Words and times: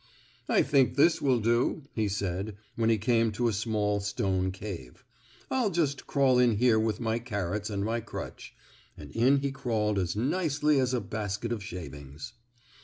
"I 0.49 0.63
think 0.63 0.95
this 0.95 1.21
will 1.21 1.39
do," 1.39 1.83
he 1.93 2.07
said, 2.07 2.57
when 2.75 2.89
he 2.89 2.97
came 2.97 3.31
to 3.33 3.47
a 3.47 3.53
small 3.53 3.99
stone 3.99 4.49
cave. 4.51 5.05
"I'll 5.51 5.69
just 5.69 6.07
crawl 6.07 6.39
in 6.39 6.57
here 6.57 6.79
with 6.79 6.99
my 6.99 7.19
carrots 7.19 7.69
and 7.69 7.85
my 7.85 7.99
crutch," 7.99 8.55
and 8.97 9.11
in 9.11 9.41
he 9.41 9.51
crawled 9.51 9.99
as 9.99 10.15
nicely 10.15 10.79
as 10.79 10.95
a 10.95 11.01
basket 11.01 11.51
of 11.51 11.63
shavings. 11.63 12.33